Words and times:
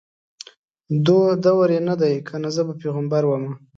دور 1.45 1.67
یې 1.75 1.81
نه 1.89 1.95
دی 2.01 2.13
کنه 2.27 2.49
زه 2.55 2.61
به 2.67 2.73
پیغمبره 2.81 3.27
ومه 3.29 3.51